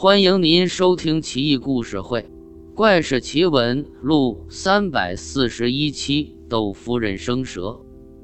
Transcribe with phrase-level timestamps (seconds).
[0.00, 2.20] 欢迎您收听《奇异故事会·
[2.72, 6.36] 怪事奇闻录》三百四十一期。
[6.48, 7.80] 窦夫人生蛇。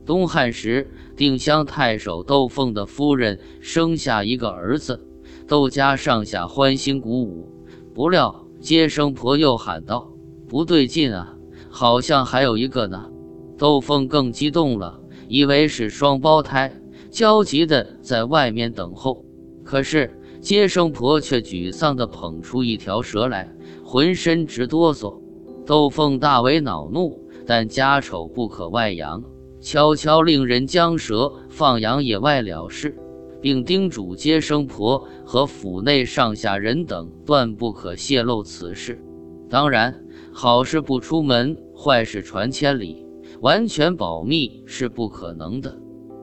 [0.06, 5.04] 东汉时，定襄太守窦凤的夫人生下一个儿子，
[5.48, 7.52] 窦家上下欢欣鼓舞。
[7.92, 10.12] 不料接生婆又喊道
[10.46, 11.34] ：“不对劲啊，
[11.68, 13.10] 好像还有一个呢！”
[13.58, 16.72] 窦凤更激动了，以为是双胞胎，
[17.10, 19.24] 焦急的在外面等候。
[19.64, 20.08] 可是。
[20.44, 23.50] 接生婆却沮丧地捧出一条蛇来，
[23.82, 25.18] 浑身直哆嗦。
[25.64, 29.24] 窦凤大为恼怒，但家丑不可外扬，
[29.58, 32.94] 悄悄令人将蛇放养野外了事，
[33.40, 39.02] 并叮嘱接生婆和府内上下人等断不可泄露此事。
[39.48, 39.98] 当然，
[40.30, 43.06] 好事不出门，坏事传千里，
[43.40, 45.74] 完全保密是不可能的。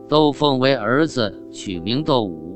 [0.08, 2.50] 窦凤为儿子取名窦武。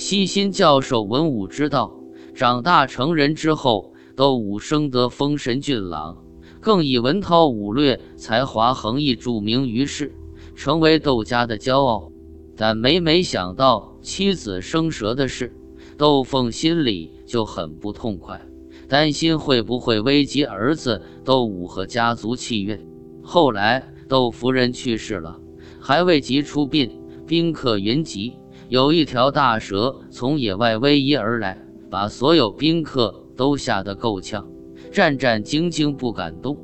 [0.00, 1.94] 悉心教授文武之道，
[2.34, 6.24] 长大成人之后，窦武生得风神俊朗，
[6.58, 10.14] 更以文韬武略才华横溢著名于世，
[10.56, 12.10] 成为窦家的骄傲。
[12.56, 15.54] 但每每想到妻子生蛇的事，
[15.98, 18.40] 窦凤心里就很不痛快，
[18.88, 22.80] 担心会不会危及儿子窦武和家族气运。
[23.22, 25.38] 后来窦夫人去世了，
[25.78, 26.90] 还未及出殡，
[27.26, 28.39] 宾客云集。
[28.70, 31.58] 有一条大蛇从野外逶迤而来，
[31.90, 34.48] 把所有宾客都吓得够呛，
[34.92, 36.56] 战战兢兢不敢动。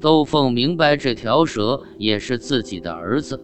[0.00, 3.38] 窦凤明白这条蛇也是自己的儿子，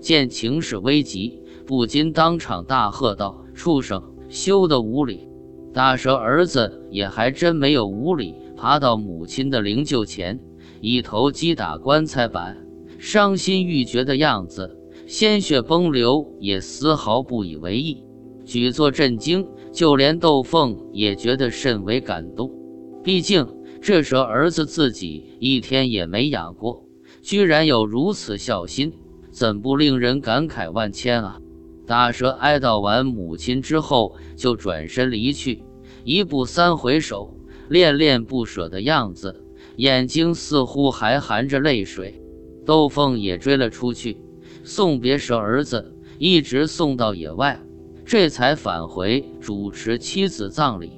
[0.00, 5.26] 见情势危急，不禁当场大喝道：“畜生，休得无礼！”
[5.72, 10.38] 大蛇儿子也还真没有无礼，爬到母亲的灵柩前，
[10.82, 12.66] 一头击打棺材板，
[12.98, 14.76] 伤心欲绝的样子。
[15.12, 18.02] 鲜血崩流，也丝毫不以为意，
[18.46, 22.50] 举座震惊，就连窦凤也觉得甚为感动。
[23.04, 23.46] 毕竟
[23.82, 26.86] 这蛇儿子自己一天也没养过，
[27.20, 28.94] 居然有如此孝心，
[29.30, 31.38] 怎不令人感慨万千啊！
[31.86, 35.62] 大蛇哀悼完母亲之后，就转身离去，
[36.04, 37.36] 一步三回首，
[37.68, 39.44] 恋恋不舍的样子，
[39.76, 42.22] 眼睛似乎还含着泪水。
[42.64, 44.16] 窦凤也追了出去。
[44.64, 47.60] 送别蛇儿子，一直送到野外，
[48.04, 50.92] 这才返回主持妻子葬礼。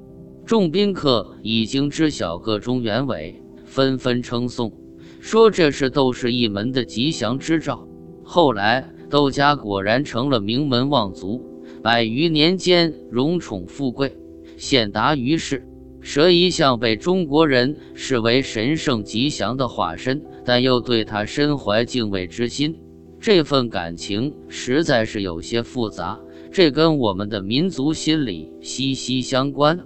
[0.45, 4.71] 众宾客已经知晓个中原委，纷纷称颂，
[5.19, 7.87] 说这是窦氏一门的吉祥之兆。
[8.23, 11.43] 后来，窦家果然成了名门望族，
[11.81, 14.15] 百余年间荣宠富贵，
[14.57, 15.67] 显达于世。
[16.01, 22.77] 蛇一向被中国人视为神圣吉祥的化身，但又对他身怀敬畏之心。
[23.25, 26.15] 这份感情实在是有些复杂，
[26.51, 29.79] 这跟我们的民族心理息息相关。